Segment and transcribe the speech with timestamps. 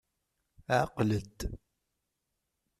[0.81, 1.39] Ɛqel-d.